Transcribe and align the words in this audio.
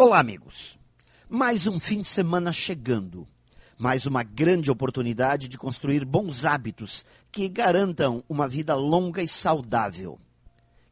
Olá, 0.00 0.20
amigos. 0.20 0.78
Mais 1.28 1.66
um 1.66 1.80
fim 1.80 2.02
de 2.02 2.06
semana 2.06 2.52
chegando. 2.52 3.26
Mais 3.76 4.06
uma 4.06 4.22
grande 4.22 4.70
oportunidade 4.70 5.48
de 5.48 5.58
construir 5.58 6.04
bons 6.04 6.44
hábitos 6.44 7.04
que 7.32 7.48
garantam 7.48 8.22
uma 8.28 8.46
vida 8.46 8.76
longa 8.76 9.24
e 9.24 9.26
saudável. 9.26 10.16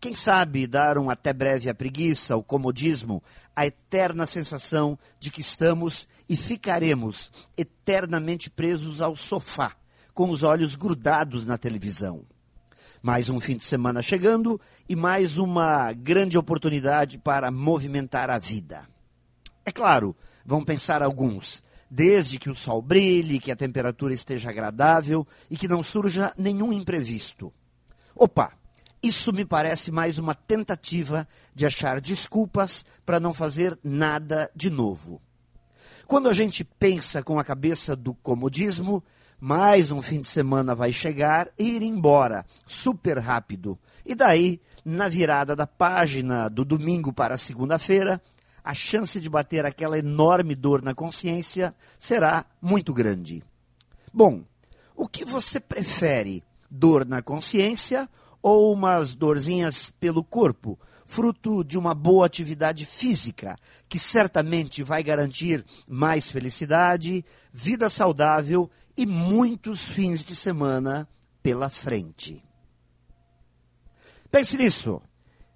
Quem 0.00 0.12
sabe 0.12 0.66
dar 0.66 0.98
um 0.98 1.08
até 1.08 1.32
breve 1.32 1.70
à 1.70 1.74
preguiça, 1.74 2.34
ao 2.34 2.42
comodismo, 2.42 3.22
a 3.54 3.64
eterna 3.64 4.26
sensação 4.26 4.98
de 5.20 5.30
que 5.30 5.40
estamos 5.40 6.08
e 6.28 6.36
ficaremos 6.36 7.30
eternamente 7.56 8.50
presos 8.50 9.00
ao 9.00 9.14
sofá, 9.14 9.76
com 10.12 10.30
os 10.30 10.42
olhos 10.42 10.74
grudados 10.74 11.46
na 11.46 11.56
televisão. 11.56 12.24
Mais 13.00 13.28
um 13.28 13.38
fim 13.38 13.56
de 13.56 13.62
semana 13.62 14.02
chegando 14.02 14.60
e 14.88 14.96
mais 14.96 15.38
uma 15.38 15.92
grande 15.92 16.36
oportunidade 16.36 17.18
para 17.18 17.52
movimentar 17.52 18.30
a 18.30 18.38
vida. 18.40 18.95
É 19.66 19.72
claro, 19.72 20.14
vão 20.44 20.64
pensar 20.64 21.02
alguns, 21.02 21.60
desde 21.90 22.38
que 22.38 22.48
o 22.48 22.54
sol 22.54 22.80
brilhe, 22.80 23.40
que 23.40 23.50
a 23.50 23.56
temperatura 23.56 24.14
esteja 24.14 24.48
agradável 24.48 25.26
e 25.50 25.56
que 25.56 25.66
não 25.66 25.82
surja 25.82 26.32
nenhum 26.38 26.72
imprevisto. 26.72 27.52
Opa, 28.14 28.52
isso 29.02 29.32
me 29.32 29.44
parece 29.44 29.90
mais 29.90 30.18
uma 30.18 30.36
tentativa 30.36 31.26
de 31.52 31.66
achar 31.66 32.00
desculpas 32.00 32.84
para 33.04 33.18
não 33.18 33.34
fazer 33.34 33.76
nada 33.82 34.48
de 34.54 34.70
novo. 34.70 35.20
Quando 36.06 36.28
a 36.28 36.32
gente 36.32 36.62
pensa 36.62 37.20
com 37.20 37.36
a 37.36 37.44
cabeça 37.44 37.96
do 37.96 38.14
comodismo, 38.14 39.02
mais 39.40 39.90
um 39.90 40.00
fim 40.00 40.20
de 40.20 40.28
semana 40.28 40.76
vai 40.76 40.92
chegar 40.92 41.48
e 41.58 41.72
ir 41.72 41.82
embora, 41.82 42.46
super 42.64 43.18
rápido. 43.18 43.76
E 44.04 44.14
daí, 44.14 44.60
na 44.84 45.08
virada 45.08 45.56
da 45.56 45.66
página 45.66 46.48
do 46.48 46.64
domingo 46.64 47.12
para 47.12 47.36
segunda-feira, 47.36 48.22
a 48.66 48.74
chance 48.74 49.20
de 49.20 49.30
bater 49.30 49.64
aquela 49.64 49.96
enorme 49.96 50.56
dor 50.56 50.82
na 50.82 50.92
consciência 50.92 51.72
será 52.00 52.44
muito 52.60 52.92
grande. 52.92 53.44
Bom, 54.12 54.42
o 54.96 55.06
que 55.06 55.24
você 55.24 55.60
prefere? 55.60 56.42
Dor 56.68 57.06
na 57.06 57.22
consciência 57.22 58.08
ou 58.42 58.72
umas 58.72 59.14
dorzinhas 59.14 59.92
pelo 60.00 60.24
corpo, 60.24 60.76
fruto 61.04 61.62
de 61.62 61.78
uma 61.78 61.94
boa 61.94 62.26
atividade 62.26 62.84
física, 62.84 63.56
que 63.88 64.00
certamente 64.00 64.82
vai 64.82 65.00
garantir 65.00 65.64
mais 65.86 66.28
felicidade, 66.28 67.24
vida 67.52 67.88
saudável 67.88 68.68
e 68.96 69.06
muitos 69.06 69.80
fins 69.80 70.24
de 70.24 70.34
semana 70.34 71.08
pela 71.40 71.68
frente. 71.68 72.42
Pense 74.28 74.56
nisso. 74.56 75.00